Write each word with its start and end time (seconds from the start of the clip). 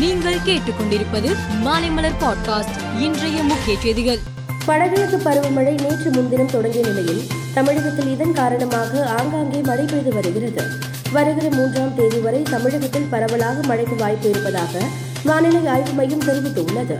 நீங்கள் 0.00 0.38
கேட்டுக்கொண்டிருப்பது 0.46 1.36
மாலைமலர் 1.64 2.18
பாட்காஸ்ட் 2.20 3.00
இன்றைய 3.00 3.42
முக்கிய 3.42 3.78
செய்திகள். 3.80 4.18
வடகிழக்கு 4.66 5.16
பருவமழை 5.16 5.80
நேற்று 5.80 6.10
முன்தினம் 6.10 6.50
தொடங்கிய 6.50 6.86
நிலையில் 6.86 7.26
தமிழகத்தில் 7.54 8.12
இதன் 8.12 8.32
காரணமாக 8.32 9.06
ஆங்காங்கே 9.06 9.60
மழை 9.60 9.84
பெய்து 9.84 10.14
வருகிறது. 10.14 10.62
வருகிற 11.12 11.48
மூன்றாம் 11.56 11.94
தேதி 11.94 12.18
வரை 12.18 12.42
தமிழகத்தில் 12.42 13.06
பரவலாக 13.10 13.66
மழைக்கு 13.66 13.96
வாய்ப்பு 13.96 14.28
இருப்பதாக 14.28 14.78
வானிலை 15.24 15.66
ஆய்வு 15.66 15.92
மையம் 15.92 16.20
தெரிவித்துள்ளது. 16.20 16.96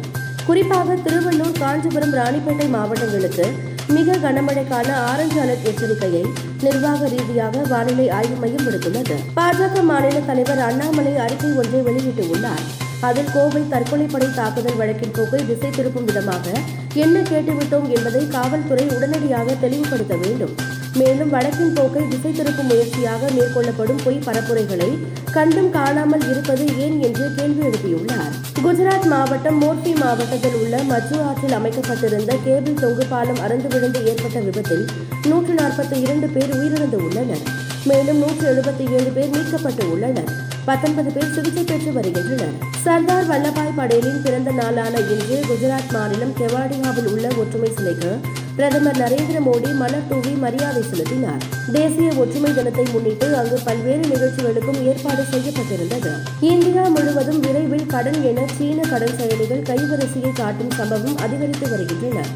குறிப்பாக 0.46 0.95
திருவள்ளூர் 0.95 1.59
காஞ்சிபுரம் 1.59 2.14
ராணிப்பேட்டை 2.14 2.69
மாவட்டங்களுக்கு 2.69 3.53
மிக 3.89 4.17
கனமழைக்கான 4.17 4.93
ஆரஞ்சு 4.93 5.41
அலர்ட் 5.41 5.67
எச்சரிக்கையை 5.67 6.25
நிர்வாக 6.62 7.09
ரீதியாக 7.09 7.59
வானிலை 7.69 8.11
ஆய்வு 8.11 8.35
மையம் 8.35 8.67
விடுத்துள்ளது. 8.67 9.14
பாஜக 9.37 9.82
மாநில 9.82 10.21
தலைவர் 10.21 10.59
அண்ணாமலை 10.59 11.17
அறிக்கை 11.17 11.51
ஒன்றை 11.51 11.80
வெளியிட்டுள்ளார். 11.80 12.89
அதில் 13.01 13.30
கோவை 13.35 13.62
தற்கொலைப்படை 13.71 14.35
தாக்குதல் 14.35 14.77
வழக்கின் 14.77 15.15
போக்கை 15.16 15.41
திசை 15.47 15.70
திருப்பும் 15.70 16.05
விதமாக 16.05 16.47
என்ன 16.95 17.20
கேட்டுவிட்டோம் 17.20 17.88
என்பதை 17.97 18.29
காவல்துறை 18.29 18.84
உடனடியாக 18.97 19.55
தெளிவுபடுத்த 19.61 20.15
வேண்டும். 20.16 20.55
மேலும் 20.95 21.30
வழக்கின் 21.30 21.73
போக்கை 21.73 22.02
திசை 22.09 22.33
திருப்பும் 22.33 22.66
முயற்சியாக 22.66 23.27
மேற்கொள்ளப்படும் 23.27 24.01
பொய் 24.05 24.20
பரப்புரைகளை 24.27 24.91
கண்டும் 25.33 25.70
காணாமல் 25.70 26.30
இருப்பது 26.30 26.78
ஏன் 26.78 27.02
என்று 27.02 27.34
கேள்வி 27.37 27.62
எழுப்பியுள்ளார். 27.66 28.34
குஜராத் 28.65 29.06
மாவட்டம் 29.06 29.62
மோர்பி 29.62 29.92
மாவட்டத்தில் 29.98 30.55
உள்ள 30.55 30.83
மச்சு 30.83 31.23
ஆற்றில் 31.23 31.53
அமைக்கப்பட்டிருந்த 31.53 32.37
கேபிள் 32.45 32.80
தொங்கு 32.80 33.06
பாலம் 33.06 33.41
அறந்து 33.41 33.69
விழுந்து 33.69 34.06
ஏற்பட்ட 34.06 34.41
விபத்தில் 34.41 34.84
நூற்று 35.28 35.55
நாற்பத்தி 35.55 36.01
இரண்டு 36.01 36.27
பேர் 36.27 36.56
உயிரிழந்து 36.56 36.97
உள்ளனர். 36.97 37.45
மேலும் 37.84 38.19
நூற்று 38.19 38.47
எழுபத்தி 38.53 38.92
ஏழு 38.92 39.11
பேர் 39.11 39.30
மீட்கப்பட்டு 39.30 39.84
உள்ளனர். 39.91 40.48
பத்தொன்பது 40.70 41.10
பேர் 41.12 41.33
சிகிச்சை 41.34 41.62
பெற்று 41.65 41.92
வருகின்றனர். 41.92 42.56
சர்தார் 42.84 43.28
வல்லபாய் 43.30 43.77
படேலின் 43.77 44.20
பிறந்த 44.23 44.51
நாளான 44.51 45.01
இன்று 45.15 45.37
குஜராத் 45.48 45.92
மாநிலம் 45.92 46.34
கெவாடியாவில் 46.41 47.08
உள்ள 47.12 47.28
ஒற்றுமை 47.39 47.70
சிலைக்கு 47.77 48.12
பிரதமர் 48.56 48.98
நரேந்திர 48.98 49.39
மோடி 49.47 49.75
மலர் 49.75 50.06
தூவி 50.08 50.33
மரியாதை 50.45 50.83
செலுத்தினார். 50.83 51.42
தேசிய 51.72 52.12
ஒற்றுமை 52.17 52.55
தினத்தை 52.55 52.84
முன்னிட்டு 52.92 53.36
அங்கு 53.36 53.58
பல்வேறு 53.64 54.05
நிகழ்ச்சிகளுக்கும் 54.12 54.80
ஏற்பாடு 54.83 55.25
செய்யப்பட்டிருந்தது. 55.33 56.12
இந்தியா 56.41 56.89
முழுவதும் 56.89 57.41
விரைவில் 57.41 57.86
கடன் 57.86 58.23
என 58.23 58.47
சீன 58.58 58.89
கடன் 58.89 59.19
செயலிகள் 59.20 59.69
கைவரிசையை 59.70 60.33
காட்டும் 60.33 60.70
சம்பவம் 60.70 61.17
அதிகரித்து 61.17 61.69
வருகின்றன. 61.69 62.27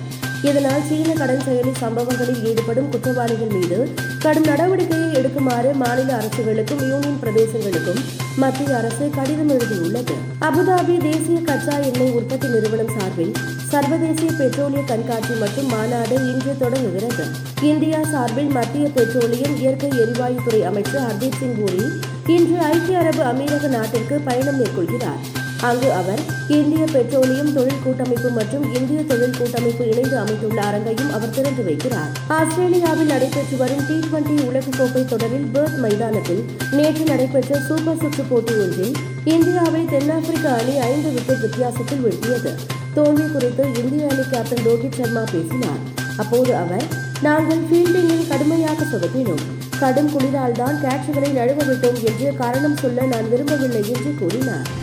இதனால் 0.48 0.86
சீன 0.88 1.10
கடன் 1.20 1.44
செயலி 1.46 1.72
சம்பவங்களில் 1.82 2.42
ஈடுபடும் 2.48 2.88
குற்றவாளிகள் 2.90 3.52
மீது 3.56 3.78
கடும் 4.24 4.48
நடவடிக்கையை 4.50 5.08
எடுக்குமாறு 5.18 5.70
மாநில 5.82 6.10
அரசுகளுக்கும் 6.18 6.82
யூனியன் 6.90 7.20
பிரதேசங்களுக்கும் 7.22 8.00
மத்திய 8.36 8.76
அரசு 8.76 9.04
கடிதம் 9.16 9.52
எழுதியுள்ளது. 9.56 10.14
அபுதாபி 10.48 10.96
தேசிய 11.06 11.38
கச்சா 11.48 11.76
எண்ணெய் 11.88 12.14
உற்பத்தி 12.18 12.48
நிறுவனம் 12.48 12.92
சார்பில் 12.96 13.32
சர்வதேசிய 13.72 14.30
பெட்ரோலிய 14.40 14.82
கண்காட்சி 14.90 15.34
மற்றும் 15.42 15.70
மாநாடு 15.74 16.16
இன்று 16.32 16.54
தொடங்குகிறது. 16.58 17.26
இந்தியா 17.70 18.00
சார்பில் 18.12 18.52
மத்திய 18.58 18.88
பெட்ரோலியம் 18.88 19.56
இயற்கை 19.62 19.90
எரிவாயுத்துறை 20.02 20.62
அமைச்சர் 20.72 21.06
ஹர்தீப் 21.06 21.40
சிங் 21.40 21.56
பூரி 21.60 21.86
இன்று 22.36 22.58
ஐக்கிய 22.72 22.98
அரபு 22.98 23.24
அமீரக 23.32 23.68
நாட்டிற்கு 23.68 24.18
பயணம் 24.28 24.60
மேற்கொள்கிறார். 24.60 25.22
அங்கு 25.68 25.92
அவர் 25.92 26.20
இந்திய 26.48 26.84
பெட்ரோலியம் 26.92 27.52
தொழில் 27.52 27.82
கூட்டமைப்பு 27.84 28.30
மற்றும் 28.30 28.74
இந்திய 28.74 29.04
தொழில் 29.04 29.36
கூட்டமைப்பு 29.38 29.84
இணைந்து 29.90 30.16
அமைத்துள்ள 30.18 30.62
அரங்கையும் 30.62 31.12
அவர் 31.12 31.30
திறந்து 31.30 31.62
வைக்கிறார். 31.68 32.10
ஆஸ்திரேலியாவில் 32.28 33.06
நடைபெற்று 33.06 33.56
வரும் 33.56 33.84
டி 33.88 33.96
டுவெண்டி 34.04 34.36
உலகக்கோப்பை 34.48 35.04
தொடரில் 35.04 35.48
பேர்த் 35.54 35.78
மைதானத்தில் 35.78 36.42
நேற்று 36.72 37.04
நடைபெற்ற 37.04 37.60
சூப்பர் 37.68 38.00
சுற்று 38.00 38.24
போட்டி 38.28 38.52
ஒன்றில் 38.52 38.94
இந்தியாவை 39.24 39.84
தென்னாப்பிரிக்க 39.84 40.52
அணி 40.60 40.78
ஐந்து 40.90 41.10
விக்கெட் 41.10 41.40
வித்தியாசத்தில் 41.40 42.04
வீழ்த்தியது. 42.04 42.52
தோல்வி 42.94 43.26
குறித்து 43.32 43.64
இந்திய 43.82 44.08
அணி 44.10 44.24
கேப்டன் 44.30 44.64
ரோஹித் 44.66 44.98
சர்மா 45.00 45.24
பேசினார். 45.32 45.82
அப்போது 46.16 46.56
அவர் 46.56 46.86
நாங்கள் 47.22 47.64
ஃபீல்டிங்கில் 47.68 48.28
கடுமையாக 48.28 48.84
சொதப்பினோம். 48.84 49.44
கடும் 49.78 50.10
குளிரால் 50.10 50.58
தான் 50.62 50.80
கேட்சுகளை 50.80 51.30
நழுவ 51.38 51.62
விட்டோம் 51.70 52.02
என்று 52.10 52.36
காரணம் 52.36 52.76
சொல்ல 52.76 53.02
நான் 53.02 53.30
விரும்பவில்லை 53.30 53.84
என்று 53.94 54.14
கூறினார். 54.18 54.82